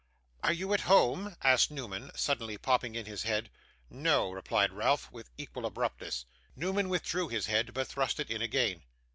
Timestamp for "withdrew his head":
6.89-7.71